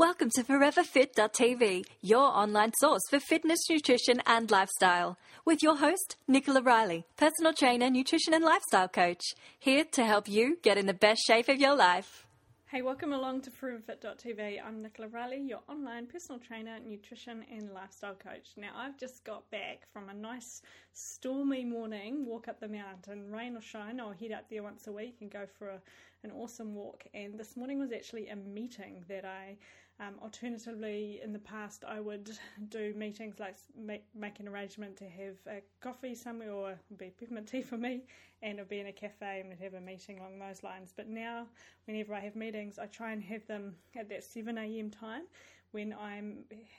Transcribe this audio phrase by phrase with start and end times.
[0.00, 5.18] Welcome to ForeverFit.tv, your online source for fitness, nutrition, and lifestyle.
[5.44, 9.20] With your host, Nicola Riley, personal trainer, nutrition, and lifestyle coach,
[9.58, 12.24] here to help you get in the best shape of your life.
[12.68, 14.64] Hey, welcome along to ForeverFit.tv.
[14.66, 18.46] I'm Nicola Riley, your online personal trainer, nutrition, and lifestyle coach.
[18.56, 20.62] Now, I've just got back from a nice
[20.94, 24.00] stormy morning walk up the mountain, rain or shine.
[24.00, 25.80] I'll head up there once a week and go for a,
[26.24, 27.04] an awesome walk.
[27.12, 29.56] And this morning was actually a meeting that I
[30.00, 32.30] um, alternatively, in the past, I would
[32.68, 37.48] do meetings like make, make an arrangement to have a coffee somewhere or be peppermint
[37.48, 38.02] tea for me,
[38.42, 40.94] and it'd be in a cafe and we'd have a meeting along those lines.
[40.96, 41.46] But now,
[41.86, 44.90] whenever I have meetings, I try and have them at that 7 a.m.
[44.90, 45.24] time
[45.72, 46.38] when I'm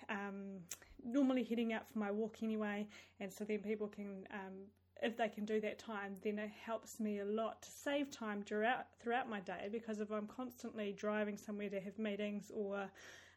[0.10, 0.58] um,
[1.06, 2.88] normally heading out for my walk anyway,
[3.20, 4.54] and so then people can um,
[5.02, 8.44] if they can do that time, then it helps me a lot to save time
[8.44, 9.68] throughout throughout my day.
[9.72, 12.90] Because if I'm constantly driving somewhere to have meetings or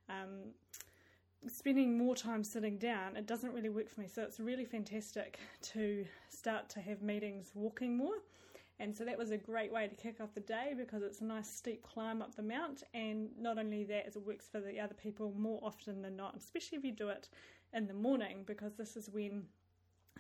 [0.09, 0.53] um,
[1.49, 4.09] spending more time sitting down, it doesn't really work for me.
[4.09, 5.39] So it's really fantastic
[5.73, 8.17] to start to have meetings walking more.
[8.81, 11.25] And so that was a great way to kick off the day because it's a
[11.25, 12.83] nice steep climb up the mount.
[12.93, 16.79] And not only that, it works for the other people more often than not, especially
[16.79, 17.29] if you do it
[17.73, 19.45] in the morning because this is when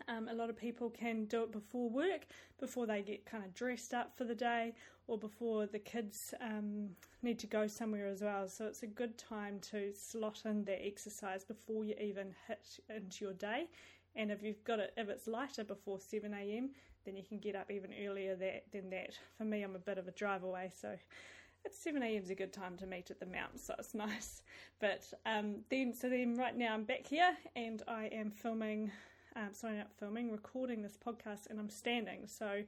[0.08, 2.26] um, a lot of people can do it before work,
[2.58, 4.74] before they get kind of dressed up for the day,
[5.06, 6.90] or before the kids um,
[7.22, 8.48] need to go somewhere as well.
[8.48, 13.24] So it's a good time to slot in that exercise before you even hit into
[13.24, 13.68] your day.
[14.16, 16.70] And if you've got it, if it's lighter before 7 a.m.,
[17.04, 19.18] then you can get up even earlier that, than that.
[19.36, 20.96] For me, I'm a bit of a drive away, so
[21.66, 22.22] at 7 a.m.
[22.22, 24.42] is a good time to meet at the mount, so it's nice.
[24.80, 28.90] But um, then, so then right now I'm back here and I am filming
[29.36, 32.26] um, signing up filming, recording this podcast, and I'm standing.
[32.26, 32.62] So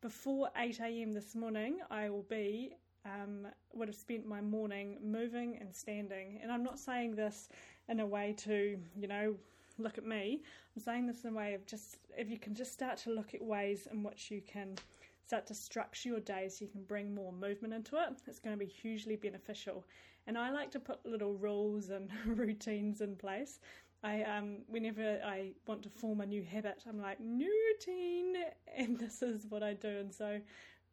[0.00, 1.12] before 8 a.m.
[1.12, 2.72] this morning, I will be
[3.04, 6.40] um, would have spent my morning moving and standing.
[6.42, 7.48] And I'm not saying this
[7.88, 9.36] in a way to, you know,
[9.78, 10.42] look at me.
[10.74, 13.34] I'm saying this in a way of just if you can just start to look
[13.34, 14.76] at ways in which you can
[15.24, 18.56] start to structure your day so you can bring more movement into it, it's going
[18.56, 19.84] to be hugely beneficial.
[20.26, 23.60] And I like to put little rules and routines in place
[24.06, 28.34] I um whenever I want to form a new habit, I'm like new routine,
[28.76, 29.88] and this is what I do.
[29.88, 30.40] And so,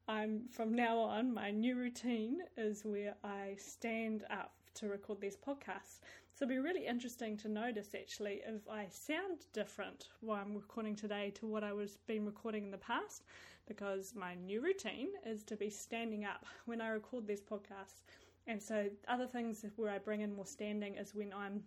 [0.08, 1.32] I'm from now on.
[1.32, 6.00] My new routine is where I stand up to record these podcasts.
[6.34, 10.96] So it'll be really interesting to notice actually if I sound different while I'm recording
[10.96, 13.26] today to what I was been recording in the past,
[13.68, 18.02] because my new routine is to be standing up when I record these podcasts.
[18.48, 21.62] And so other things where I bring in more standing is when I'm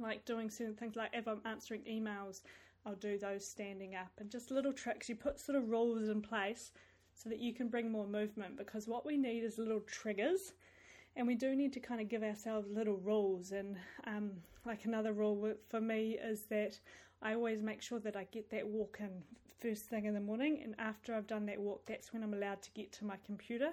[0.00, 2.40] like doing certain things like if I'm answering emails,
[2.86, 5.08] I'll do those standing up and just little tricks.
[5.08, 6.72] You put sort of rules in place
[7.14, 10.52] so that you can bring more movement because what we need is little triggers
[11.16, 14.32] and we do need to kind of give ourselves little rules and um,
[14.66, 16.78] like another rule for me is that
[17.22, 19.10] I always make sure that I get that walk in
[19.60, 22.62] first thing in the morning and after I've done that walk that's when I'm allowed
[22.62, 23.70] to get to my computer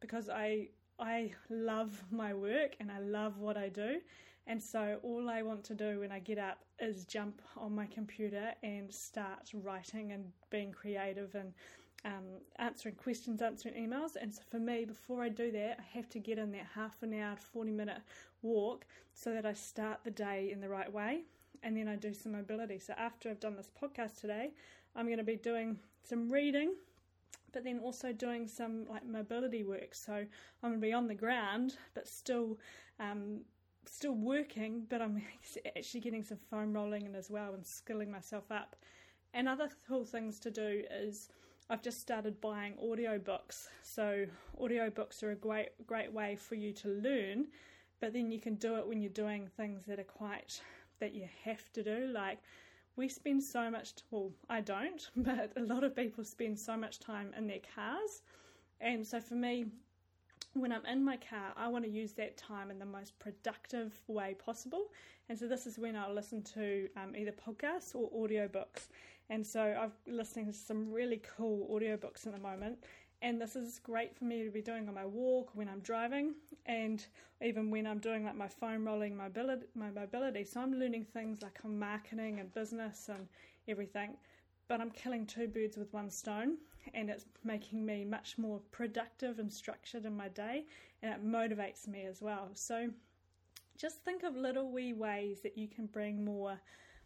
[0.00, 0.68] because I
[0.98, 4.00] I love my work and I love what I do
[4.48, 7.84] and so all I want to do when I get up is jump on my
[7.86, 11.52] computer and start writing and being creative and
[12.06, 14.12] um, answering questions, answering emails.
[14.18, 17.02] And so for me, before I do that, I have to get in that half
[17.02, 17.98] an hour, 40 minute
[18.40, 21.24] walk so that I start the day in the right way.
[21.62, 22.78] And then I do some mobility.
[22.78, 24.52] So after I've done this podcast today,
[24.96, 26.72] I'm going to be doing some reading
[27.52, 29.94] but then also doing some like mobility work.
[29.94, 30.26] So I'm
[30.62, 32.58] going to be on the ground, but still
[33.00, 33.40] um,
[33.92, 35.22] still working, but I'm
[35.76, 38.76] actually getting some foam rolling in as well and skilling myself up.
[39.34, 41.28] And other cool things to do is
[41.70, 43.68] I've just started buying audiobooks.
[43.82, 44.26] So
[44.60, 47.48] audiobooks are a great great way for you to learn,
[48.00, 50.60] but then you can do it when you're doing things that are quite
[51.00, 52.10] that you have to do.
[52.12, 52.38] Like
[52.96, 57.00] we spend so much well, I don't, but a lot of people spend so much
[57.00, 58.22] time in their cars.
[58.80, 59.66] And so for me,
[60.54, 63.98] when I'm in my car, I want to use that time in the most productive
[64.06, 64.86] way possible.
[65.28, 68.88] And so this is when I'll listen to um, either podcasts or audiobooks.
[69.30, 72.78] And so I'm listening to some really cool audiobooks at the moment.
[73.20, 76.34] And this is great for me to be doing on my walk, when I'm driving,
[76.66, 77.04] and
[77.42, 80.44] even when I'm doing like my foam rolling mobility, my mobility.
[80.44, 83.26] So I'm learning things like on marketing and business and
[83.66, 84.16] everything.
[84.68, 86.58] But I'm killing two birds with one stone
[86.94, 90.66] and it's making me much more productive and structured in my day
[91.02, 92.50] and it motivates me as well.
[92.54, 92.90] So
[93.76, 96.58] just think of little wee ways that you can bring more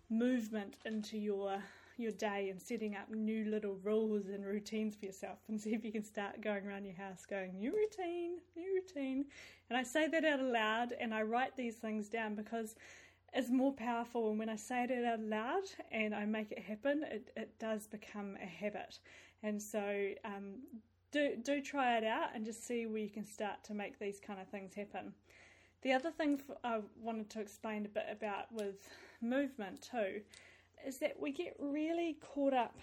[0.08, 1.62] movement into your
[1.98, 5.84] your day and setting up new little rules and routines for yourself and see if
[5.84, 9.26] you can start going around your house going, new routine, new routine.
[9.68, 12.74] And I say that out loud and I write these things down because
[13.34, 14.30] it's more powerful.
[14.30, 17.86] And when I say it out loud and I make it happen, it, it does
[17.86, 18.98] become a habit.
[19.42, 20.60] And so um,
[21.10, 24.20] do, do try it out and just see where you can start to make these
[24.20, 25.12] kind of things happen.
[25.82, 28.88] The other thing I wanted to explain a bit about with
[29.20, 30.20] movement too
[30.86, 32.78] is that we get really caught up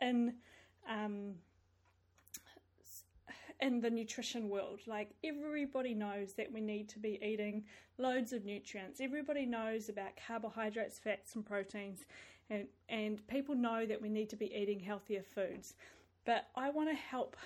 [0.00, 0.34] in
[0.88, 1.34] um,
[3.60, 4.80] in the nutrition world.
[4.86, 7.64] Like everybody knows that we need to be eating
[7.96, 9.00] loads of nutrients.
[9.00, 12.00] Everybody knows about carbohydrates, fats, and proteins,
[12.52, 15.74] and and people know that we need to be eating healthier foods.
[16.24, 17.36] But I want to help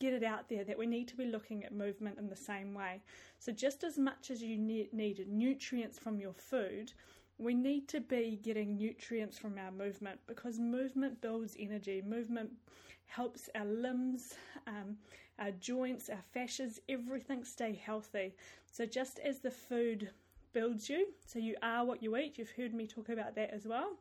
[0.00, 2.74] get it out there that we need to be looking at movement in the same
[2.74, 3.02] way.
[3.38, 6.92] So just as much as you need, need nutrients from your food,
[7.38, 12.02] we need to be getting nutrients from our movement because movement builds energy.
[12.04, 12.50] Movement
[13.06, 14.34] helps our limbs,
[14.66, 14.96] um,
[15.38, 18.34] our joints, our fascias, everything stay healthy.
[18.70, 20.10] So, just as the food
[20.58, 23.64] builds you, so you are what you eat, you've heard me talk about that as
[23.64, 23.92] well.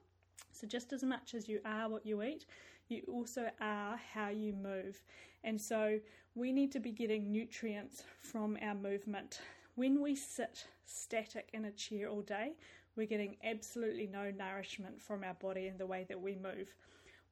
[0.51, 2.48] So, just as much as you are what you eat,
[2.89, 5.04] you also are how you move.
[5.44, 6.00] And so,
[6.33, 9.39] we need to be getting nutrients from our movement.
[9.75, 12.54] When we sit static in a chair all day,
[12.95, 16.74] we're getting absolutely no nourishment from our body in the way that we move.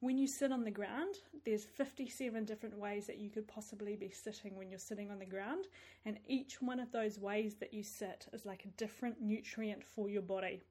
[0.06, 4.08] When you sit on the ground, there's 57 different ways that you could possibly be
[4.08, 5.64] sitting when you're sitting on the ground,
[6.04, 10.08] and each one of those ways that you sit is like a different nutrient for
[10.08, 10.62] your body.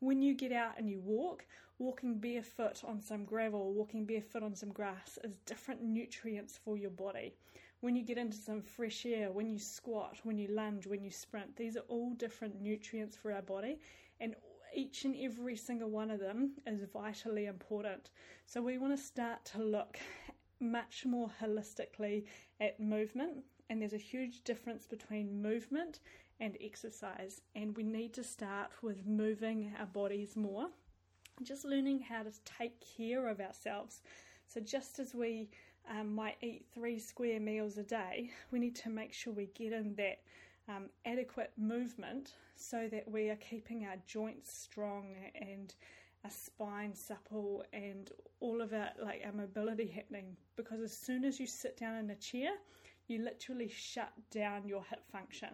[0.00, 1.46] When you get out and you walk,
[1.78, 6.90] walking barefoot on some gravel, walking barefoot on some grass is different nutrients for your
[6.90, 7.32] body.
[7.82, 11.12] When you get into some fresh air, when you squat, when you lunge, when you
[11.12, 13.78] sprint, these are all different nutrients for our body,
[14.18, 14.34] and
[14.74, 18.10] each and every single one of them is vitally important.
[18.46, 19.98] So we want to start to look
[20.60, 22.24] much more holistically
[22.60, 26.00] at movement, and there's a huge difference between movement
[26.40, 30.68] and exercise, and we need to start with moving our bodies more,
[31.42, 34.02] just learning how to take care of ourselves.
[34.46, 35.50] So, just as we
[35.88, 39.72] um, might eat three square meals a day, we need to make sure we get
[39.72, 40.20] in that
[40.70, 45.74] um, adequate movement so that we are keeping our joints strong and
[46.24, 50.36] our spine supple and all of our like our mobility happening.
[50.56, 52.50] Because as soon as you sit down in a chair
[53.08, 55.48] you literally shut down your hip function.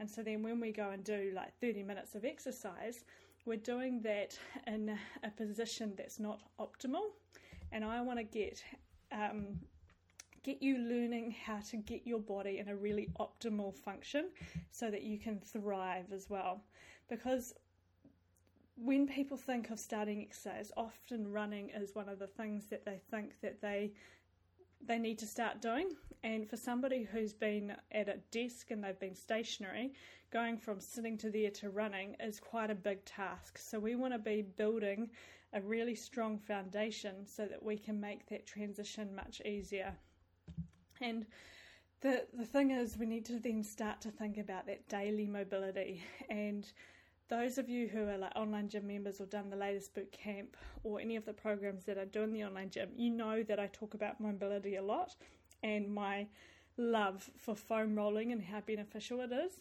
[0.00, 3.04] And so then when we go and do like 30 minutes of exercise
[3.46, 7.10] we're doing that in a position that's not optimal.
[7.72, 8.62] And i want to get
[9.12, 9.58] um,
[10.44, 14.28] get you learning how to get your body in a really optimal function
[14.70, 16.62] so that you can thrive as well.
[17.08, 17.54] Because
[18.76, 23.00] when people think of starting exercise, often running is one of the things that they
[23.10, 23.92] think that they
[24.86, 25.96] they need to start doing.
[26.22, 29.94] And for somebody who's been at a desk and they've been stationary,
[30.30, 33.56] going from sitting to there to running is quite a big task.
[33.56, 35.10] So we want to be building
[35.54, 39.94] a really strong foundation so that we can make that transition much easier.
[41.00, 41.26] And
[42.00, 46.02] the the thing is, we need to then start to think about that daily mobility.
[46.28, 46.70] And
[47.28, 50.56] those of you who are like online gym members or done the latest boot camp
[50.82, 53.58] or any of the programs that I do in the online gym, you know that
[53.58, 55.16] I talk about mobility a lot
[55.62, 56.26] and my
[56.76, 59.52] love for foam rolling and how beneficial it is.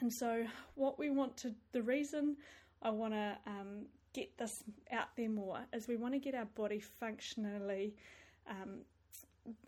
[0.00, 0.44] And so,
[0.74, 2.36] what we want to, the reason
[2.82, 6.44] I want to um, get this out there more is we want to get our
[6.44, 7.94] body functionally
[8.48, 8.80] um,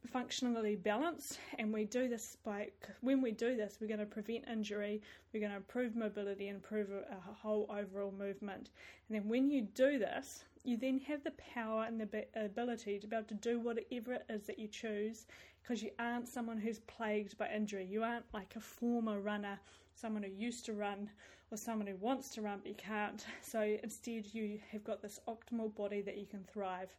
[0.07, 2.69] functionally balanced and we do this by
[3.01, 6.57] when we do this we're going to prevent injury we're going to improve mobility and
[6.57, 8.71] improve a, whole overall movement.
[9.09, 13.07] And then when you do this you then have the power and the ability to
[13.07, 15.27] be able to do whatever it is that you choose
[15.63, 17.85] because you aren't someone who's plagued by injury.
[17.85, 19.59] You aren't like a former runner
[19.95, 21.11] someone who used to run
[21.51, 23.25] or someone who wants to run but you can't.
[23.43, 26.91] So instead you have got this optimal body that you can thrive.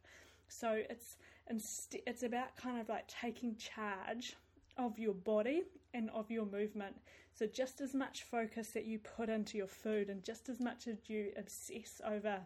[0.47, 1.17] So it's
[1.49, 4.35] it's about kind of like taking charge
[4.77, 5.63] of your body
[5.93, 6.95] and of your movement.
[7.33, 10.87] So just as much focus that you put into your food and just as much
[10.87, 12.39] as you obsess over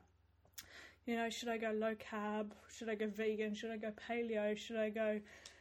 [1.06, 2.52] you know, should I go low carb?
[2.74, 3.54] Should I go vegan?
[3.54, 4.58] Should I go paleo?
[4.58, 5.20] Should I go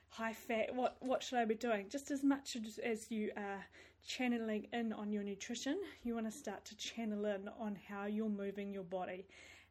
[0.09, 0.75] high fat?
[0.75, 1.87] What what should I be doing?
[1.89, 3.65] Just as much as, as you are
[4.07, 8.29] channeling in on your nutrition, you want to start to channel in on how you're
[8.29, 9.27] moving your body.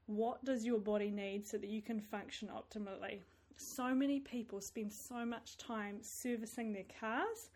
[0.08, 3.20] What does your body need so that you can function optimally?
[3.62, 7.50] So many people spend so much time servicing their cars,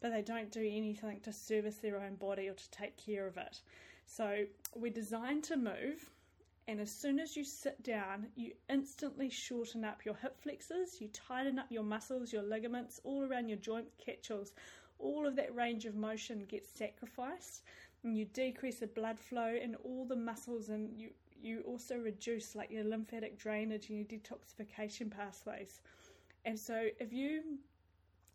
[0.00, 3.36] but they don't do anything to service their own body or to take care of
[3.36, 3.62] it.
[4.06, 6.10] So we're designed to move,
[6.68, 11.08] And as soon as you sit down, you instantly shorten up your hip flexors, you
[11.08, 14.52] tighten up your muscles, your ligaments, all around your joint capsules.
[14.98, 17.62] All of that range of motion gets sacrificed,
[18.04, 21.10] and you decrease the blood flow and all the muscles, and you
[21.44, 25.80] you also reduce like your lymphatic drainage and your detoxification pathways.
[26.44, 27.58] And so, if you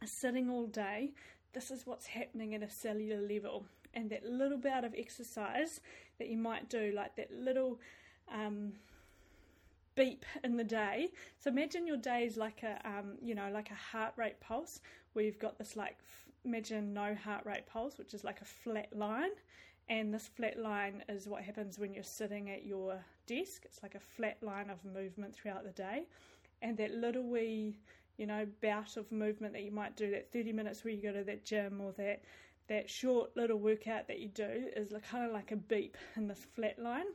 [0.02, 1.14] are sitting all day,
[1.54, 3.66] this is what's happening at a cellular level.
[3.94, 5.82] And that little bit of exercise
[6.20, 7.80] that you might do, like that little
[8.32, 8.74] um,
[9.96, 11.10] beep in the day.
[11.40, 14.82] So imagine your day is like a, um, you know, like a heart rate pulse,
[15.14, 15.98] where you've got this like,
[16.46, 19.32] imagine no heart rate pulse, which is like a flat line.
[19.90, 23.64] And this flat line is what happens when you're sitting at your desk.
[23.66, 26.08] It's like a flat line of movement throughout the day.
[26.62, 27.78] And that little wee,
[28.18, 31.14] you know, bout of movement that you might do, that 30 minutes where you go
[31.14, 32.22] to that gym or that
[32.68, 36.46] that short little workout that you do is kind of like a beep in this
[36.54, 37.06] flat line.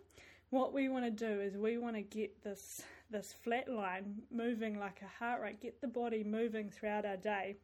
[0.51, 4.79] What we want to do is we want to get this this flat line moving
[4.79, 7.57] like a heart rate, get the body moving throughout our day.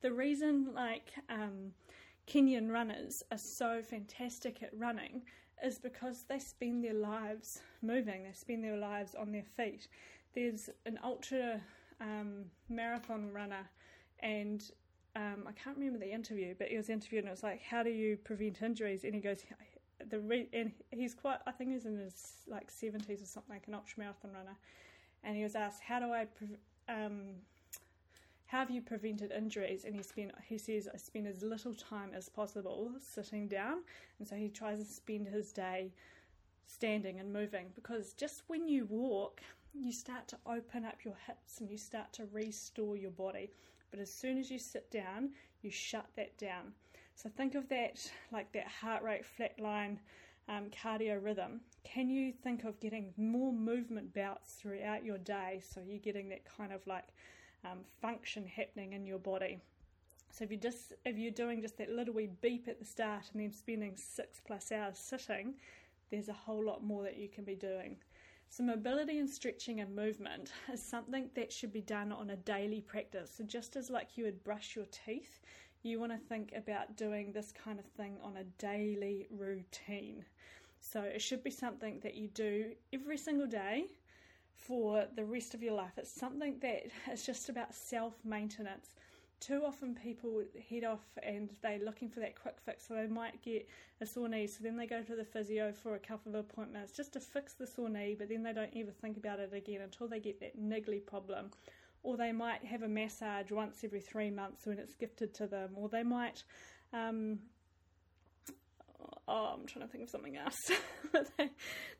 [0.00, 1.72] The reason like um,
[2.26, 5.22] Kenyan runners are so fantastic at running
[5.62, 9.88] is because they spend their lives moving, they spend their lives on their feet.
[10.34, 11.60] There's an ultra
[12.00, 13.68] um, marathon runner,
[14.20, 14.62] and
[15.14, 17.82] um, I can't remember the interview, but he was interviewed and it was like, How
[17.82, 19.04] do you prevent injuries?
[19.04, 19.44] And he goes,
[20.08, 23.68] the re- and he's quite I think he's in his like 70s or something like
[23.68, 24.56] an ultra marathon runner
[25.22, 27.36] and he was asked how do I pre- um,
[28.52, 29.86] how have you prevented injuries?
[29.86, 33.78] And he spent he says I spend as little time as possible sitting down,
[34.18, 35.90] and so he tries to spend his day
[36.66, 39.40] standing and moving because just when you walk,
[39.72, 43.50] you start to open up your hips and you start to restore your body.
[43.90, 45.30] But as soon as you sit down,
[45.62, 46.72] you shut that down.
[47.14, 49.96] So think of that like that heart rate flatline
[50.50, 51.62] um, cardio rhythm.
[51.84, 56.44] Can you think of getting more movement bouts throughout your day so you're getting that
[56.44, 57.08] kind of like
[57.64, 59.58] um, function happening in your body.
[60.30, 63.24] So if you just if you're doing just that little wee beep at the start
[63.32, 65.54] and then spending six plus hours sitting,
[66.10, 67.96] there's a whole lot more that you can be doing.
[68.48, 72.80] So mobility and stretching and movement is something that should be done on a daily
[72.80, 73.32] practice.
[73.36, 75.40] So just as like you would brush your teeth,
[75.82, 80.24] you want to think about doing this kind of thing on a daily routine.
[80.80, 83.86] So it should be something that you do every single day
[84.56, 85.92] for the rest of your life.
[85.96, 88.94] It's something that is just about self maintenance.
[89.40, 93.42] Too often people head off and they're looking for that quick fix, so they might
[93.42, 93.68] get
[94.00, 96.92] a sore knee, so then they go to the physio for a couple of appointments
[96.92, 99.80] just to fix the sore knee, but then they don't ever think about it again
[99.80, 101.50] until they get that niggly problem.
[102.04, 105.70] Or they might have a massage once every three months when it's gifted to them,
[105.74, 106.44] or they might
[106.92, 107.38] um,
[109.28, 110.58] oh, I'm trying to think of something else.
[111.38, 111.50] they,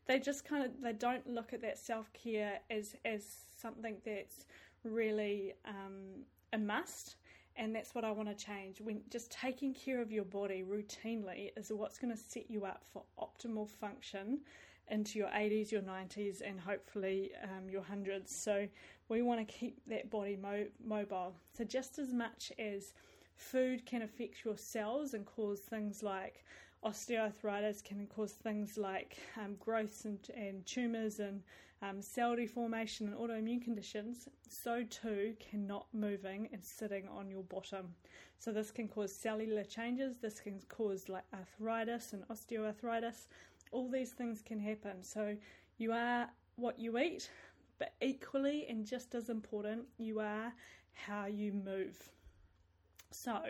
[0.07, 3.23] they just kind of they don't look at that self care as as
[3.61, 4.47] something that's
[4.85, 7.17] really um, a must.
[7.57, 8.81] And that's what I want to change.
[8.81, 12.83] When just taking care of your body routinely is what's going to set you up
[12.91, 14.41] for optimal function
[14.88, 18.43] into your 80s, your 90s, and hopefully um, your hundreds.
[18.43, 18.67] So
[19.09, 21.35] we want to keep that body mo- mobile.
[21.57, 22.95] So just as much as
[23.37, 26.45] food can affect your cells and cause things like
[26.85, 31.43] osteoarthritis can cause things like um, growths and, and tumours and
[31.83, 37.43] um, cell deformation and autoimmune conditions, so too can not moving and sitting on your
[37.45, 37.95] bottom.
[38.39, 43.27] So this can cause cellular changes, this can cause like arthritis and osteoarthritis.
[43.73, 45.03] All these things can happen.
[45.03, 45.37] So
[45.79, 47.31] you are what you eat,
[47.79, 50.53] but equally and just as important, you are
[50.93, 51.99] how you move.
[53.11, 53.41] So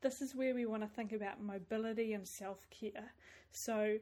[0.00, 3.12] this is where we want to think about mobility and self care.
[3.50, 3.98] So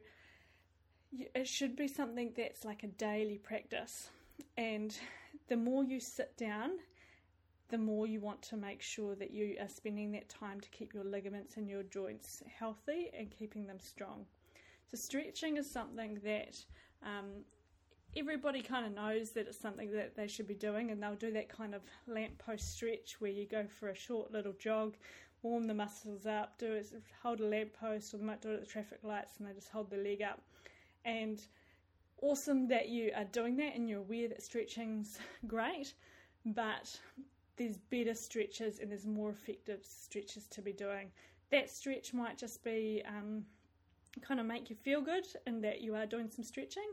[1.11, 4.09] it should be something that's like a daily practice.
[4.57, 4.95] And
[5.47, 6.71] the more you sit down,
[7.69, 10.93] the more you want to make sure that you are spending that time to keep
[10.93, 14.25] your ligaments and your joints healthy and keeping them strong.
[14.89, 16.57] So, stretching is something that
[17.03, 17.43] um,
[18.15, 21.31] everybody kind of knows that it's something that they should be doing, and they'll do
[21.33, 24.95] that kind of lamppost stretch where you go for a short little jog
[25.41, 26.91] warm the muscles up, do it,
[27.21, 29.69] hold a lamppost, or they might do it at the traffic lights and they just
[29.69, 30.41] hold their leg up.
[31.05, 31.41] And
[32.21, 35.93] awesome that you are doing that and you're aware that stretching's great,
[36.45, 36.99] but
[37.57, 41.11] there's better stretches and there's more effective stretches to be doing.
[41.51, 43.43] That stretch might just be um,
[44.21, 46.89] kind of make you feel good and that you are doing some stretching,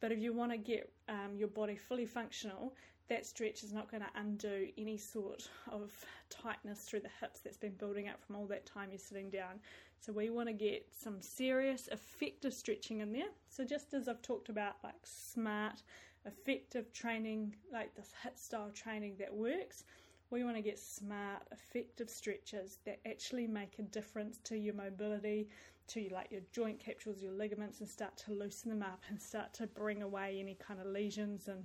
[0.00, 2.74] but if you want to get um, your body fully functional,
[3.08, 5.92] that stretch is not going to undo any sort of
[6.30, 9.60] tightness through the hips that's been building up from all that time you're sitting down.
[10.00, 13.30] So we want to get some serious, effective stretching in there.
[13.48, 15.82] So just as I've talked about, like smart,
[16.26, 19.84] effective training, like this HIIT style training that works,
[20.30, 25.48] we want to get smart, effective stretches that actually make a difference to your mobility,
[25.88, 29.54] to like your joint capsules, your ligaments, and start to loosen them up and start
[29.54, 31.64] to bring away any kind of lesions and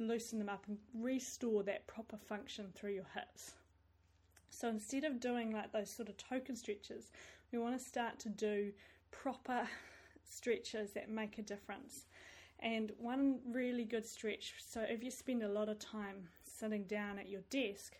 [0.00, 3.52] loosen them up and restore that proper function through your hips.
[4.48, 7.12] So instead of doing like those sort of token stretches,
[7.52, 8.72] we want to start to do
[9.10, 9.66] proper
[10.28, 12.06] stretches that make a difference.
[12.60, 17.18] And one really good stretch, so if you spend a lot of time sitting down
[17.18, 17.96] at your desk,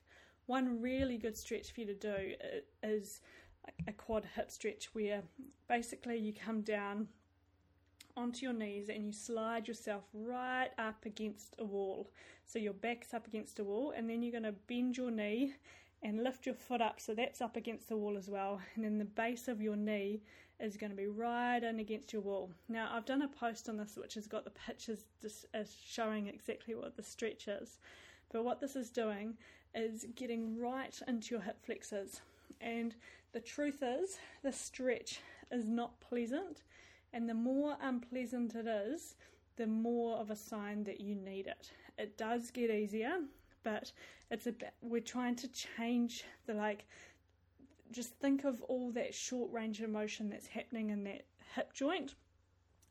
[0.46, 2.34] one really good stretch for you to do
[2.82, 3.20] is
[3.86, 5.22] a quad hip stretch where
[5.68, 7.08] basically you come down
[8.20, 12.10] onto your knees and you slide yourself right up against a wall.
[12.46, 15.54] So your back's up against a wall, and then you're going to bend your knee
[16.02, 18.60] and lift your foot up so that's up against the wall as well.
[18.74, 20.22] And then the base of your knee
[20.58, 22.50] is going to be right in against your wall.
[22.68, 26.26] Now, I've done a post on this which has got the pictures just uh, showing
[26.26, 27.78] exactly what the stretch is.
[28.32, 29.34] But what this is doing
[29.74, 32.20] is getting right into your hip flexors.
[32.60, 32.94] And
[33.32, 36.62] the truth is, the stretch is not pleasant
[37.12, 39.16] and the more unpleasant it is,
[39.56, 41.70] the more of a sign that you need it.
[41.98, 43.18] It does get easier,
[43.62, 43.92] but
[44.30, 46.86] it's a bit, we're trying to change the like
[47.92, 51.24] just think of all that short range of motion that's happening in that
[51.56, 52.14] hip joint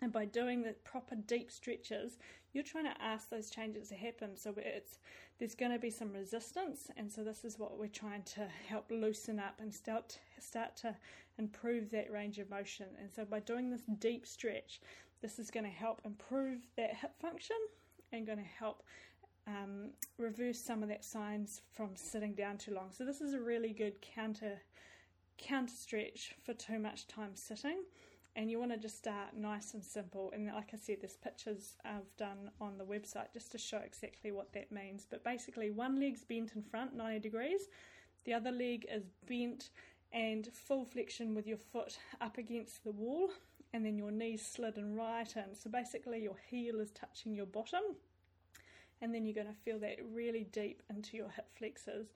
[0.01, 2.17] and by doing the proper deep stretches
[2.53, 5.00] you're trying to ask those changes to happen so it's
[5.38, 8.86] there's going to be some resistance and so this is what we're trying to help
[8.89, 10.96] loosen up and start start to
[11.39, 12.86] improve that range of motion.
[13.00, 14.82] And so by doing this deep stretch,
[15.22, 17.56] this is going to help improve that hip function
[18.12, 18.84] and going to help
[19.48, 22.91] um, reverse some of that signs from sitting down too long.
[22.91, 24.62] So this is a really good counter
[25.38, 27.77] counter stretch for too much time sitting.
[28.36, 30.31] And you want to just start nice and simple.
[30.33, 34.31] And like I said, there's pictures I've done on the website just to show exactly
[34.31, 35.05] what that means.
[35.09, 37.62] But basically, one leg's bent in front 90 degrees,
[38.25, 39.69] the other leg is bent
[40.12, 43.29] and full flexion with your foot up against the wall
[43.74, 45.55] and then your knees slid and right in.
[45.55, 47.81] So basically, your heel is touching your bottom,
[49.01, 52.07] and then you're going to feel that really deep into your hip flexors.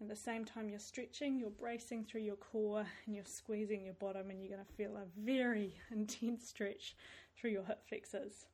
[0.00, 3.94] At the same time, you're stretching, you're bracing through your core, and you're squeezing your
[3.94, 6.96] bottom, and you're going to feel a very intense stretch
[7.36, 8.46] through your hip flexors.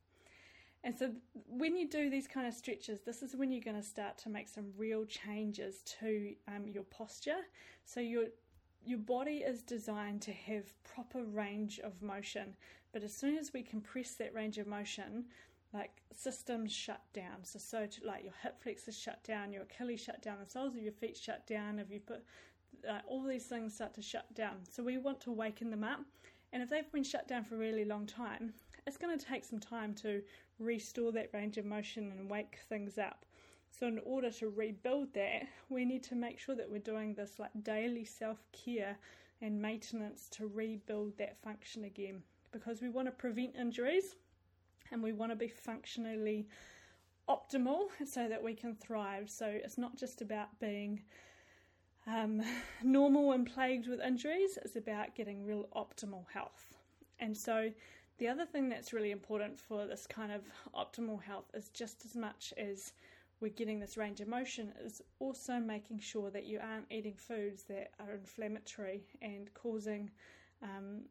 [0.83, 1.13] And so,
[1.49, 4.29] when you do these kind of stretches, this is when you're going to start to
[4.29, 7.43] make some real changes to um, your posture.
[7.85, 8.27] So, you're
[8.85, 12.55] your body is designed to have proper range of motion,
[12.93, 15.25] but as soon as we compress that range of motion,
[15.77, 17.45] like systems shut down.
[17.45, 20.75] So, so to, like your hip flexors shut down, your Achilles shut down, the soles
[20.75, 21.79] of your feet shut down.
[21.79, 22.25] If you put
[23.07, 26.01] all these things start to shut down, so we want to waken them up.
[26.53, 28.53] And if they've been shut down for a really long time,
[28.87, 30.23] it's going to take some time to
[30.59, 33.25] restore that range of motion and wake things up.
[33.69, 37.39] So, in order to rebuild that, we need to make sure that we're doing this
[37.39, 38.97] like daily self care
[39.43, 44.15] and maintenance to rebuild that function again because we want to prevent injuries
[44.91, 46.49] and we want to be functionally
[47.29, 49.31] optimal so that we can thrive.
[49.31, 51.03] So, it's not just about being
[52.07, 52.43] um,
[52.83, 56.77] normal and plagued with injuries, it's about getting real optimal health.
[57.19, 57.71] And so,
[58.19, 60.43] the other thing that's really important for this kind of
[60.75, 62.93] optimal health is just as much as
[63.41, 67.65] we're getting this range of motion is also making sure that you aren't eating foods
[67.65, 70.11] that are inflammatory and causing
[70.63, 71.03] um,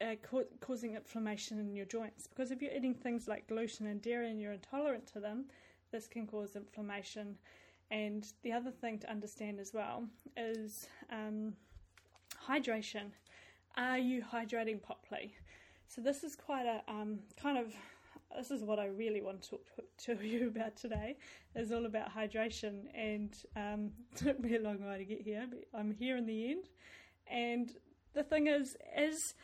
[0.00, 2.26] uh, ca- causing inflammation in your joints.
[2.26, 5.46] Because if you're eating things like gluten and dairy and you're intolerant to them,
[5.92, 7.36] this can cause inflammation.
[7.90, 10.04] And the other thing to understand as well
[10.36, 11.54] is um,
[12.46, 13.10] hydration.
[13.76, 15.34] Are you hydrating properly?
[15.88, 17.74] So this is quite a um, kind of
[18.36, 19.60] this is what I really want to talk
[20.04, 21.16] to you about today.
[21.54, 25.60] Is all about hydration, and um, took me a long way to get here, but
[25.78, 26.64] I'm here in the end.
[27.28, 27.72] And
[28.14, 29.34] the thing is, as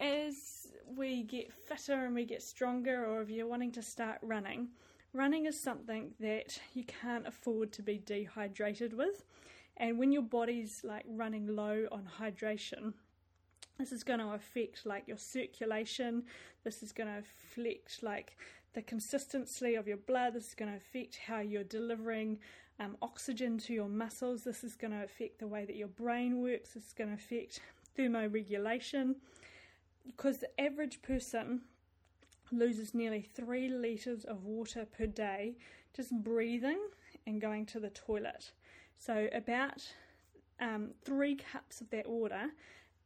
[0.00, 4.68] as we get fitter and we get stronger, or if you're wanting to start running,
[5.12, 9.24] running is something that you can't afford to be dehydrated with.
[9.76, 12.94] And when your body's like running low on hydration,
[13.78, 16.24] this is going to affect like your circulation.
[16.64, 18.36] This is going to affect like
[18.74, 20.34] the consistency of your blood.
[20.34, 22.38] This is going to affect how you're delivering
[22.80, 24.42] um, oxygen to your muscles.
[24.42, 26.70] This is going to affect the way that your brain works.
[26.70, 27.60] This is going to affect
[27.96, 29.14] thermoregulation
[30.08, 31.60] because the average person
[32.50, 35.54] loses nearly three litres of water per day
[35.94, 36.80] just breathing
[37.26, 38.52] and going to the toilet
[38.96, 39.86] so about
[40.60, 42.48] um, three cups of that water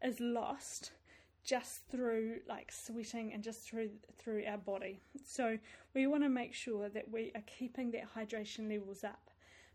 [0.02, 0.92] is lost
[1.44, 5.00] just through like sweating and just through through our body.
[5.24, 5.58] So
[5.94, 9.30] we want to make sure that we are keeping that hydration levels up.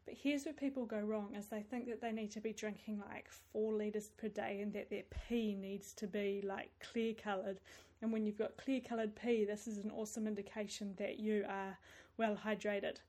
[0.08, 3.04] But here's where people go wrong is they think that they need to be drinking
[3.12, 7.60] like four litres per day and that their pee needs to be like clear coloured.
[8.02, 11.78] And when you've got clear coloured pee, this is an awesome indication that you are
[12.16, 13.02] well hydrated.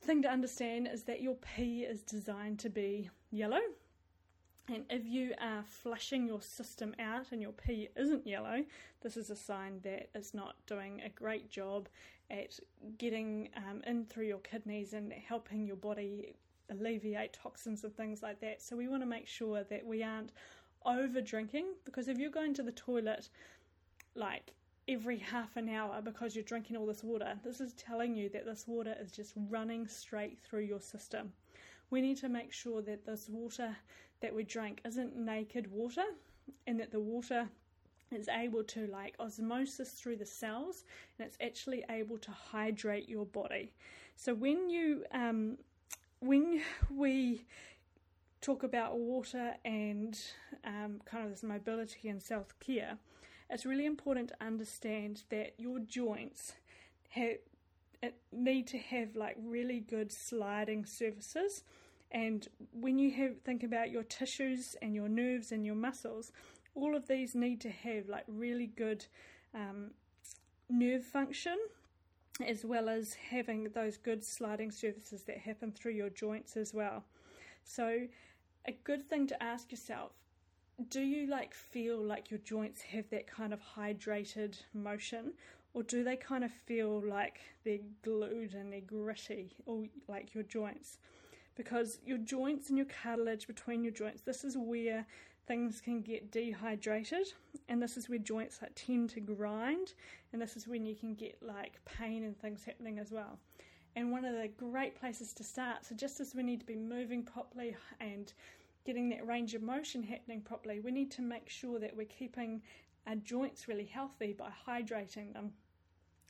[0.00, 3.60] The thing to understand is that your pee is designed to be yellow
[4.72, 8.64] and if you are flushing your system out and your pee isn't yellow,
[9.02, 11.88] this is a sign that it's not doing a great job
[12.30, 12.58] at
[12.98, 16.34] getting um, in through your kidneys and helping your body
[16.70, 18.62] alleviate toxins and things like that.
[18.62, 20.32] So we want to make sure that we aren't
[20.84, 23.28] over drinking because if you're going to the toilet
[24.14, 24.52] like
[24.88, 28.44] every half an hour because you're drinking all this water, this is telling you that
[28.44, 31.32] this water is just running straight through your system.
[31.92, 33.76] We need to make sure that this water
[34.22, 36.04] that we drink isn't naked water
[36.66, 37.50] and that the water
[38.10, 40.84] is able to like osmosis through the cells
[41.18, 43.74] and it's actually able to hydrate your body.
[44.16, 45.58] So when you um,
[46.20, 47.44] when we
[48.40, 50.18] talk about water and
[50.64, 52.96] um, kind of this mobility and self care,
[53.50, 56.54] it's really important to understand that your joints
[57.10, 57.36] have,
[58.32, 61.64] need to have like really good sliding surfaces
[62.12, 66.30] and when you have think about your tissues and your nerves and your muscles,
[66.74, 69.04] all of these need to have like really good
[69.54, 69.90] um,
[70.68, 71.56] nerve function
[72.46, 77.04] as well as having those good sliding surfaces that happen through your joints as well.
[77.64, 78.06] So,
[78.66, 80.12] a good thing to ask yourself
[80.88, 85.32] do you like feel like your joints have that kind of hydrated motion
[85.74, 90.44] or do they kind of feel like they're glued and they're gritty or like your
[90.44, 90.98] joints
[91.54, 95.06] because your joints and your cartilage between your joints, this is where
[95.46, 97.32] things can get dehydrated
[97.68, 99.94] and this is where joints like tend to grind
[100.32, 103.38] and this is when you can get like pain and things happening as well.
[103.94, 106.76] And one of the great places to start, so just as we need to be
[106.76, 108.32] moving properly and
[108.86, 112.62] getting that range of motion happening properly, we need to make sure that we're keeping
[113.06, 115.52] our joints really healthy by hydrating them.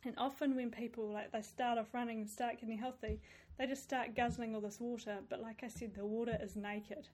[0.05, 3.21] And often when people like they start off running and start getting healthy,
[3.59, 5.19] they just start guzzling all this water.
[5.29, 7.09] But like I said, the water is naked.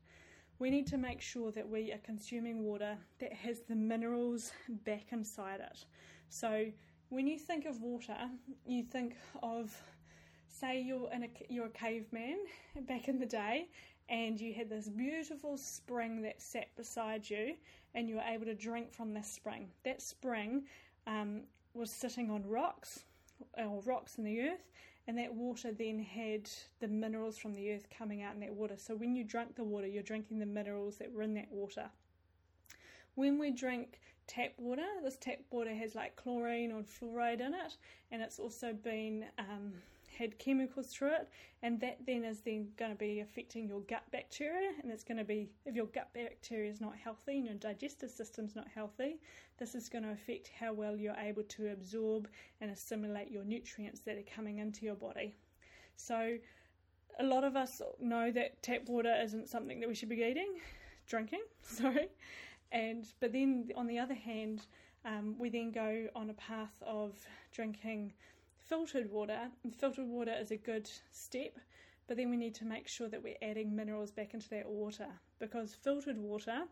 [0.59, 4.53] We need to make sure that we are consuming water that has the minerals
[4.85, 5.85] back inside it.
[6.31, 6.67] So
[7.11, 8.17] when you think of water,
[8.67, 9.77] you think of
[10.49, 12.39] say you're in a you're a caveman
[12.89, 13.69] back in the day
[14.09, 17.55] and you had this beautiful spring that sat beside you
[17.95, 19.69] and you were able to drink from this spring.
[19.85, 20.65] That spring
[21.07, 21.43] um,
[21.79, 23.05] was sitting on rocks
[23.57, 24.69] or rocks in the earth
[25.07, 28.75] and that water then had the minerals from the earth coming out in that water.
[28.77, 31.89] So when you drink the water, you're drinking the minerals that were in that water.
[33.15, 37.79] When we drink tap water, this tap water has like chlorine or fluoride in it,
[38.13, 39.73] and it's also been um,
[40.19, 41.29] had chemicals through it,
[41.63, 44.71] and that then is then going to be affecting your gut bacteria.
[44.83, 48.11] And it's going to be, if your gut bacteria is not healthy and your digestive
[48.11, 49.21] system's not healthy,
[49.59, 52.29] this is going to affect how well you're able to absorb
[52.61, 55.35] and assimilate your nutrients that are coming into your body.
[55.97, 56.37] So,
[57.21, 60.55] a lot of us know that tap water isn't something that we should be eating,
[61.07, 62.09] drinking, sorry.
[62.71, 64.67] And but then on the other hand,
[65.05, 67.15] um, we then go on a path of
[67.53, 68.13] drinking
[68.69, 69.49] filtered water.
[69.65, 71.59] And filtered water is a good step,
[72.07, 75.09] but then we need to make sure that we're adding minerals back into that water
[75.39, 76.63] because filtered water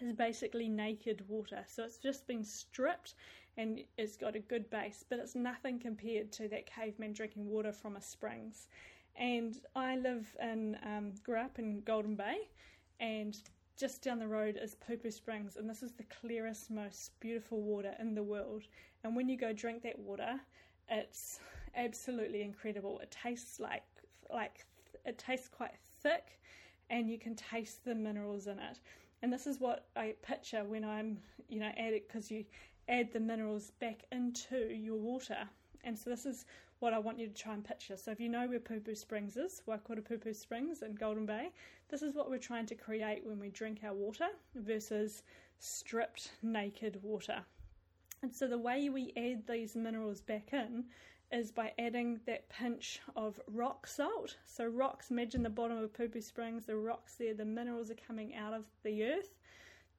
[0.00, 1.64] is basically naked water.
[1.66, 3.14] So it's just been stripped
[3.56, 7.72] and it's got a good base, but it's nothing compared to that caveman drinking water
[7.72, 8.68] from a springs.
[9.16, 12.48] And I live in, um, grew up in Golden Bay,
[13.00, 13.36] and
[13.76, 17.94] just down the road is Pupu Springs, and this is the clearest, most beautiful water
[17.98, 18.62] in the world.
[19.02, 20.38] And when you go drink that water,
[20.90, 21.40] it's
[21.76, 22.98] absolutely incredible.
[23.00, 23.84] It tastes like
[24.32, 24.66] like
[25.04, 26.38] it tastes quite thick,
[26.90, 28.80] and you can taste the minerals in it.
[29.22, 32.44] And this is what I picture when I'm, you know, add it because you
[32.88, 35.48] add the minerals back into your water.
[35.84, 36.44] And so this is
[36.78, 37.96] what I want you to try and picture.
[37.96, 41.50] So if you know where Pupu Springs is, Waikoropupu Springs in Golden Bay,
[41.88, 45.24] this is what we're trying to create when we drink our water versus
[45.58, 47.44] stripped naked water.
[48.22, 50.84] And so the way we add these minerals back in
[51.30, 54.36] is by adding that pinch of rock salt.
[54.44, 58.34] So rocks, imagine the bottom of Pupu Springs, the rocks there, the minerals are coming
[58.34, 59.34] out of the earth.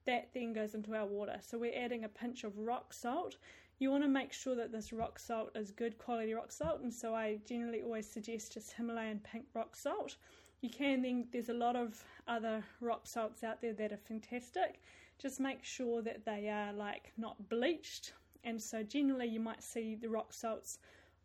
[0.06, 1.38] That then goes into our water.
[1.40, 3.36] So we're adding a pinch of rock salt.
[3.78, 6.92] You want to make sure that this rock salt is good quality rock salt, and
[6.92, 10.16] so I generally always suggest just Himalayan pink rock salt.
[10.60, 14.82] You can then, there's a lot of other rock salts out there that are fantastic
[15.20, 18.12] just make sure that they are like not bleached.
[18.44, 20.78] And so generally you might see the rock salts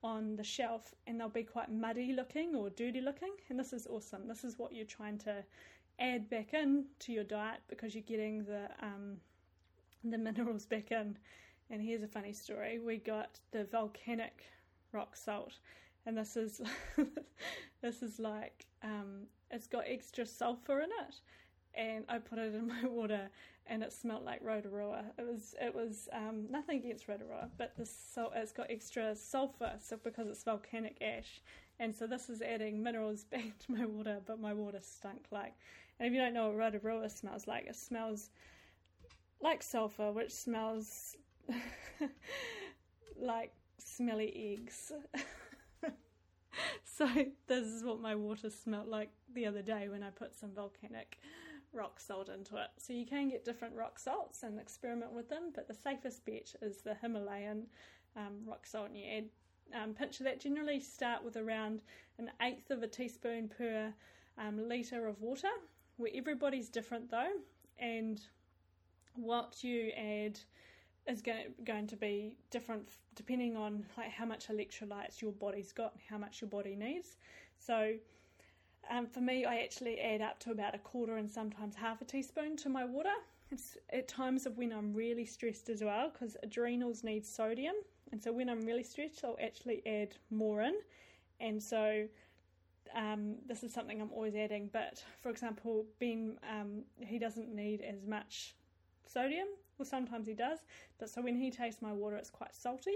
[0.04, 3.32] on the shelf and they'll be quite muddy looking or dirty looking.
[3.50, 4.28] And this is awesome.
[4.28, 5.44] This is what you're trying to
[6.00, 9.18] add back in to your diet because you're getting the um,
[10.04, 11.18] the minerals back in.
[11.70, 14.44] And here's a funny story: we got the volcanic
[14.92, 15.54] rock salt,
[16.06, 16.62] and this is
[17.82, 21.16] this is like um, it's got extra sulfur in it,
[21.74, 23.30] and I put it in my water,
[23.67, 25.06] and it smelled like Rotorua.
[25.17, 29.73] It was it was um, nothing against Rotorua, but the salt it's got extra sulfur,
[29.82, 31.41] so because it's volcanic ash,
[31.80, 35.54] and so this is adding minerals back to my water, but my water stunk like.
[35.99, 38.30] And if you don't know what Rotorua smells like, it smells
[39.41, 41.15] like sulfur, which smells
[43.19, 44.91] like smelly eggs.
[46.84, 47.08] so
[47.47, 51.17] this is what my water smelled like the other day when I put some volcanic
[51.76, 52.70] rock salt into it.
[52.78, 56.56] So you can get different rock salts and experiment with them, but the safest bet
[56.62, 57.68] is the Himalayan
[58.16, 58.88] um, rock salt.
[58.88, 59.26] And you add
[59.82, 60.40] um, pinch of that.
[60.40, 61.82] Generally start with around
[62.18, 63.94] an eighth of a teaspoon per
[64.38, 65.50] um, litre of water.
[65.98, 67.32] Where everybody's different though,
[67.80, 68.20] and
[69.16, 70.40] what you add
[71.08, 76.02] is going to be different depending on like how much electrolytes your body's got and
[76.10, 77.18] how much your body needs.
[77.58, 77.94] So
[78.89, 82.06] um, for me, I actually add up to about a quarter and sometimes half a
[82.06, 83.13] teaspoon to my water.
[83.52, 87.76] It's at times of when I'm really stressed as well because adrenals need sodium,
[88.12, 90.76] and so when I'm really stressed, I'll actually add more in.
[91.39, 92.08] And so
[92.95, 94.69] um, this is something I'm always adding.
[94.71, 98.56] But for example, Ben um, he doesn't need as much
[99.06, 99.48] sodium.
[99.78, 100.60] Well, sometimes he does,
[101.00, 102.95] but so when he tastes my water, it's quite salty.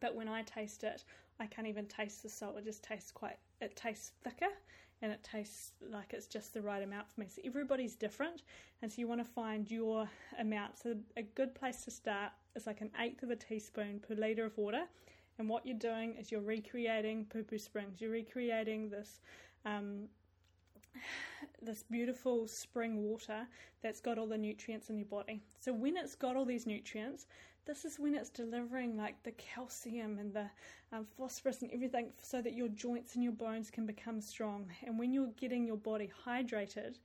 [0.00, 1.04] But when I taste it,
[1.40, 2.56] I can't even taste the salt.
[2.58, 3.38] It just tastes quite.
[3.60, 4.52] It tastes thicker,
[5.00, 7.26] and it tastes like it's just the right amount for me.
[7.28, 8.42] So everybody's different,
[8.80, 10.78] and so you want to find your amount.
[10.78, 14.44] So a good place to start is like an eighth of a teaspoon per liter
[14.44, 14.84] of water.
[15.38, 18.00] And what you're doing is you're recreating Pupu Springs.
[18.00, 19.20] You're recreating this
[19.64, 20.08] um,
[21.62, 23.46] this beautiful spring water
[23.82, 25.42] that's got all the nutrients in your body.
[25.60, 27.26] So when it's got all these nutrients,
[27.64, 30.46] this is when it's delivering like the calcium and the
[30.92, 34.66] um, phosphorus and everything so that your joints and your bones can become strong.
[34.84, 36.96] And when you're getting your body hydrated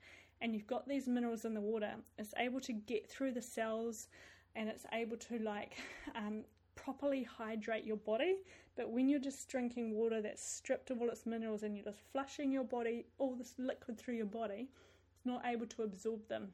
[0.41, 4.07] and you've got these minerals in the water, it's able to get through the cells
[4.55, 5.77] and it's able to like
[6.15, 6.43] um,
[6.75, 8.37] properly hydrate your body.
[8.75, 12.01] But when you're just drinking water that's stripped of all its minerals and you're just
[12.11, 14.69] flushing your body, all this liquid through your body,
[15.15, 16.49] it's not able to absorb them.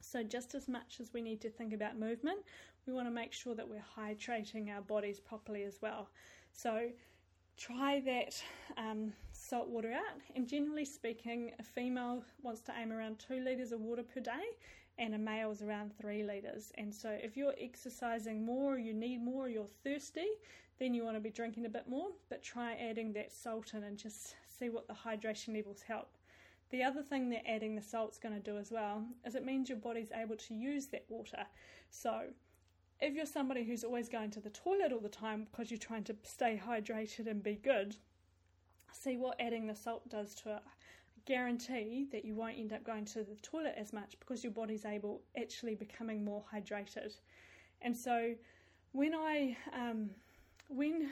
[0.00, 2.38] So, just as much as we need to think about movement,
[2.86, 6.08] we want to make sure that we're hydrating our bodies properly as well.
[6.52, 6.88] So,
[7.56, 8.42] try that
[8.76, 10.20] um, salt water out.
[10.34, 14.44] And generally speaking, a female wants to aim around two litres of water per day,
[14.98, 16.72] and a male is around three litres.
[16.78, 20.28] And so, if you're exercising more, you need more, you're thirsty,
[20.78, 22.08] then you want to be drinking a bit more.
[22.28, 26.10] But try adding that salt in and just see what the hydration levels help.
[26.70, 29.68] The other thing that adding the salt's going to do as well is it means
[29.68, 31.46] your body's able to use that water.
[31.90, 32.22] So,
[33.00, 36.04] if you're somebody who's always going to the toilet all the time because you're trying
[36.04, 37.96] to stay hydrated and be good,
[38.92, 40.62] see what adding the salt does to it
[41.26, 44.84] guarantee that you won't end up going to the toilet as much because your body's
[44.84, 47.14] able actually becoming more hydrated.
[47.82, 48.34] And so
[48.92, 50.10] when I um,
[50.68, 51.10] when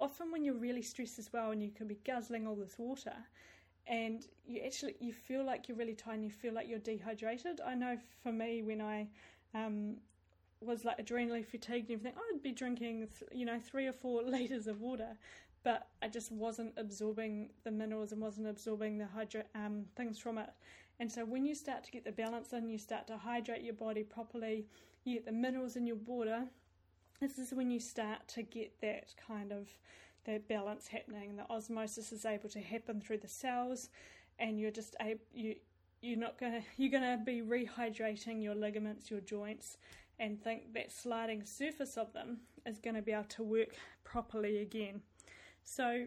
[0.00, 3.14] often when you're really stressed as well and you can be guzzling all this water
[3.86, 7.60] and you actually you feel like you're really tired and you feel like you're dehydrated.
[7.60, 9.08] I know for me when I
[9.52, 9.96] um,
[10.66, 14.66] was like adrenally fatigued and everything, I'd be drinking you know three or four liters
[14.66, 15.16] of water
[15.64, 20.38] but I just wasn't absorbing the minerals and wasn't absorbing the hydro um, things from
[20.38, 20.50] it.
[21.00, 23.74] And so when you start to get the balance in, you start to hydrate your
[23.74, 24.66] body properly,
[25.04, 26.44] you get the minerals in your water.
[27.20, 29.66] This is when you start to get that kind of
[30.26, 31.36] that balance happening.
[31.36, 33.88] The osmosis is able to happen through the cells,
[34.38, 35.56] and you're just able you
[36.02, 39.78] you're not gonna you're gonna be rehydrating your ligaments, your joints,
[40.18, 44.58] and think that sliding surface of them is going to be able to work properly
[44.58, 45.00] again.
[45.62, 46.06] So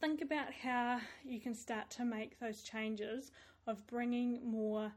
[0.00, 3.32] think about how you can start to make those changes
[3.66, 4.92] of bringing more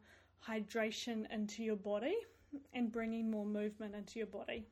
[0.48, 2.16] hydration into your body
[2.74, 4.66] and bringing more movement into your body.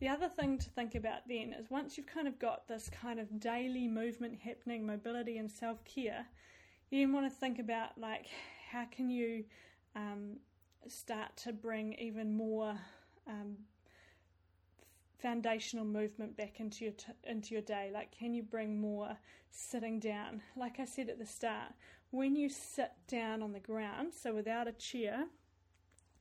[0.00, 3.20] The other thing to think about then is once you've kind of got this kind
[3.20, 6.26] of daily movement happening, mobility and self care,
[6.90, 8.26] you want to think about like
[8.70, 9.44] how can you
[9.96, 10.36] um,
[10.90, 12.78] start to bring even more
[13.26, 13.56] um,
[15.18, 19.16] foundational movement back into your t- into your day like can you bring more
[19.50, 21.72] sitting down like i said at the start
[22.10, 25.24] when you sit down on the ground so without a chair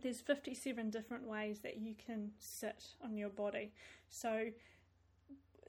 [0.04, 3.72] there's 57 different ways that you can sit on your body.
[4.10, 4.48] So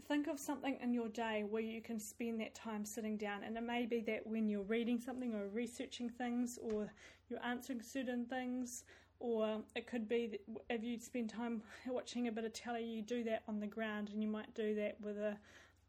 [0.08, 3.56] think of something in your day where you can spend that time sitting down, and
[3.56, 6.92] it may be that when you're reading something or researching things, or
[7.28, 8.84] you're answering certain things,
[9.20, 13.24] or it could be if you spend time watching a bit of telly, you do
[13.24, 15.36] that on the ground, and you might do that with a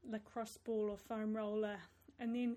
[0.09, 1.77] lacrosse ball or foam roller,
[2.19, 2.55] and then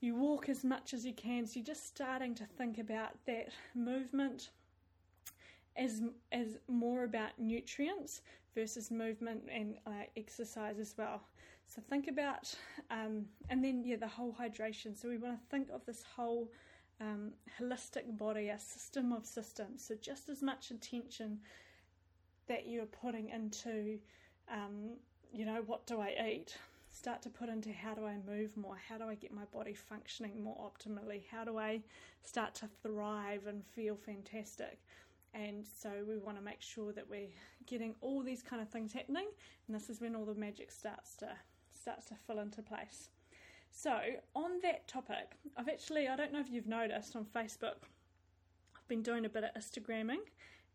[0.00, 1.46] you walk as much as you can.
[1.46, 4.50] So you're just starting to think about that movement
[5.76, 6.02] as
[6.32, 8.22] as more about nutrients
[8.54, 11.22] versus movement and uh, exercise as well.
[11.66, 12.52] So think about,
[12.90, 15.00] um, and then yeah, the whole hydration.
[15.00, 16.50] So we want to think of this whole
[17.00, 17.30] um,
[17.60, 19.84] holistic body, a system of systems.
[19.84, 21.38] So just as much attention
[22.48, 23.98] that you're putting into,
[24.52, 24.96] um,
[25.32, 26.56] you know, what do I eat?
[26.92, 28.76] Start to put into how do I move more?
[28.88, 31.22] How do I get my body functioning more optimally?
[31.30, 31.82] How do I
[32.24, 34.80] start to thrive and feel fantastic?
[35.34, 37.28] And so we want to make sure that we're
[37.66, 39.26] getting all these kind of things happening.
[39.66, 41.28] And this is when all the magic starts to
[41.72, 43.10] starts to fill into place.
[43.70, 43.98] So
[44.34, 47.84] on that topic i've actually i don't know if you've noticed on facebook
[48.76, 50.18] i've been doing a bit of instagramming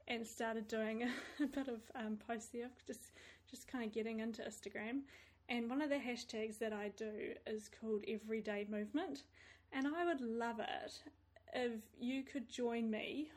[0.08, 1.04] and started doing
[1.44, 3.12] a bit of um, posts there just
[3.50, 5.02] just kind of getting into instagram.
[5.50, 9.24] And one of the hashtags that i do is called everyday movement.
[9.72, 11.02] And i would love it
[11.54, 13.30] if you could join me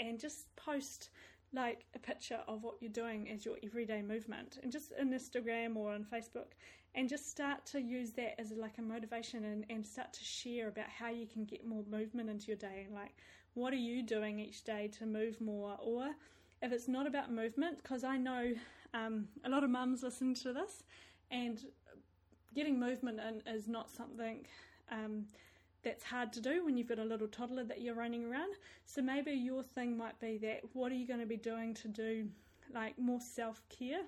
[0.00, 1.10] and just post
[1.52, 5.76] like a picture of what you're doing as your everyday movement and just on Instagram
[5.76, 6.52] or on Facebook
[6.94, 10.68] and just start to use that as like a motivation and, and start to share
[10.68, 13.14] about how you can get more movement into your day and like
[13.54, 15.76] what are you doing each day to move more?
[15.80, 16.10] Or
[16.62, 18.52] if it's not about movement because I know
[18.94, 20.84] um, a lot of mums listen to this
[21.30, 21.60] and
[22.54, 24.46] getting movement in is not something
[24.90, 25.26] um,
[25.82, 28.54] that's hard to do when you've got a little toddler that you're running around.
[28.86, 31.88] So maybe your thing might be that what are you going to be doing to
[31.88, 32.28] do
[32.74, 34.02] like more self care,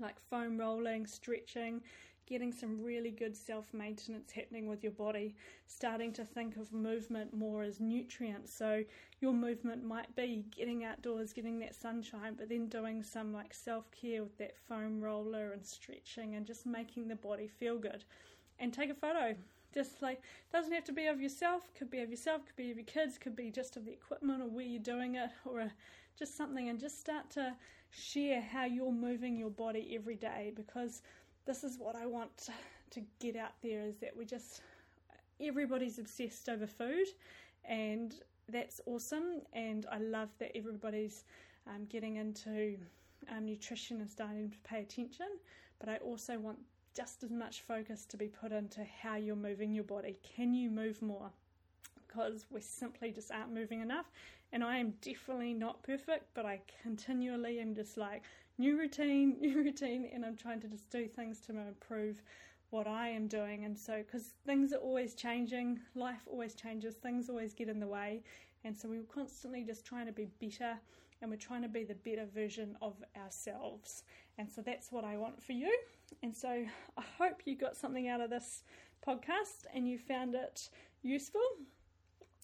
[0.00, 1.82] like foam rolling, stretching,
[2.26, 5.34] getting some really good self maintenance happening with your body,
[5.66, 8.52] starting to think of movement more as nutrients.
[8.52, 8.84] So
[9.20, 13.90] your movement might be getting outdoors, getting that sunshine, but then doing some like self
[13.92, 18.04] care with that foam roller and stretching and just making the body feel good.
[18.60, 19.36] And take a photo
[19.72, 22.76] just like doesn't have to be of yourself, could be of yourself, could be of
[22.76, 25.70] your kids, could be just of the equipment or where you're doing it or
[26.18, 27.54] just something and just start to
[27.90, 31.02] share how you're moving your body every day because
[31.46, 32.48] this is what I want
[32.90, 34.62] to get out there is that we just
[35.40, 37.06] everybody's obsessed over food
[37.64, 38.14] and
[38.48, 41.24] that's awesome and I love that everybody's
[41.66, 42.76] um, getting into
[43.30, 45.26] um, nutrition and starting to pay attention
[45.78, 46.58] but I also want
[46.94, 50.16] just as much focus to be put into how you're moving your body.
[50.22, 51.30] Can you move more?
[52.06, 54.10] Because we simply just aren't moving enough.
[54.52, 58.22] And I am definitely not perfect, but I continually am just like,
[58.56, 62.22] new routine, new routine, and I'm trying to just do things to improve
[62.70, 63.64] what I am doing.
[63.64, 67.86] And so, because things are always changing, life always changes, things always get in the
[67.86, 68.22] way.
[68.64, 70.78] And so, we're constantly just trying to be better
[71.20, 74.04] and we're trying to be the better version of ourselves.
[74.38, 75.76] And so that's what I want for you.
[76.22, 78.62] And so I hope you got something out of this
[79.06, 80.70] podcast and you found it
[81.02, 81.42] useful.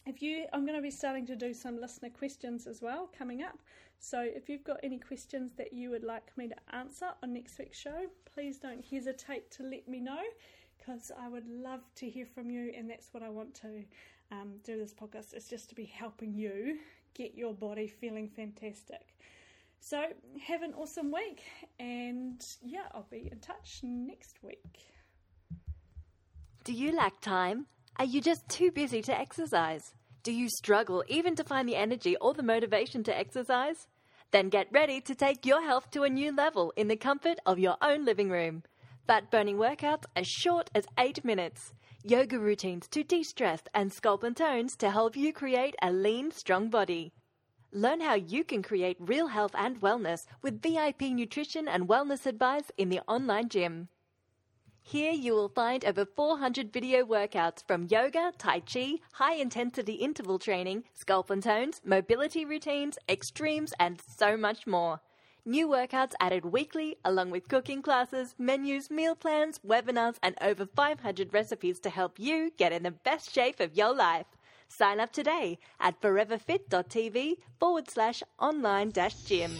[0.07, 3.43] If you, I'm going to be starting to do some listener questions as well coming
[3.43, 3.59] up.
[3.99, 7.59] So if you've got any questions that you would like me to answer on next
[7.59, 10.21] week's show, please don't hesitate to let me know
[10.77, 13.85] because I would love to hear from you, and that's what I want to
[14.31, 15.33] um, do this podcast.
[15.33, 16.79] It's just to be helping you
[17.15, 19.15] get your body feeling fantastic.
[19.87, 20.03] So,
[20.47, 21.43] have an awesome week,
[21.79, 24.79] and yeah, I'll be in touch next week.
[26.65, 27.67] Do you lack time?
[27.99, 29.93] Are you just too busy to exercise?
[30.23, 33.87] Do you struggle even to find the energy or the motivation to exercise?
[34.31, 37.59] Then get ready to take your health to a new level in the comfort of
[37.59, 38.63] your own living room.
[39.07, 41.75] Fat burning workouts as short as 8 minutes.
[42.03, 46.31] Yoga routines to de stress and sculpt and tones to help you create a lean,
[46.31, 47.13] strong body.
[47.77, 52.71] Learn how you can create real health and wellness with VIP nutrition and wellness advice
[52.79, 53.89] in the online gym.
[54.81, 60.39] Here you will find over 400 video workouts from yoga, tai chi, high intensity interval
[60.39, 65.01] training, sculpt and tones, mobility routines, extremes, and so much more.
[65.45, 71.35] New workouts added weekly, along with cooking classes, menus, meal plans, webinars, and over 500
[71.35, 74.27] recipes to help you get in the best shape of your life.
[74.77, 79.53] Sign up today at foreverfit.tv forward slash online dash gym.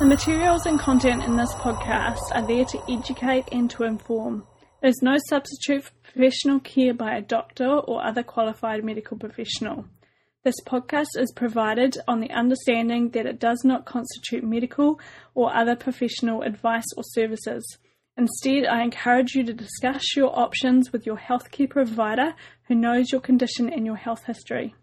[0.00, 4.46] The materials and content in this podcast are there to educate and to inform.
[4.82, 9.86] There is no substitute for professional care by a doctor or other qualified medical professional.
[10.42, 15.00] This podcast is provided on the understanding that it does not constitute medical
[15.34, 17.78] or other professional advice or services.
[18.16, 22.34] Instead, I encourage you to discuss your options with your healthcare provider
[22.68, 24.74] who knows your condition and your health history.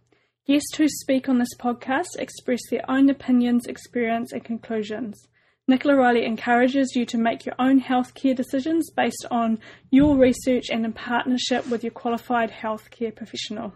[0.45, 5.27] Guests who speak on this podcast express their own opinions, experience, and conclusions.
[5.67, 9.59] Nicola Rilee encourages you to make your own healthcare decisions based on
[9.91, 13.73] your research and in partnership with your qualified healthcare professional.